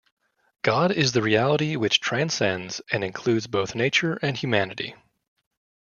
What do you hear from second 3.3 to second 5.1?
both nature and humanity.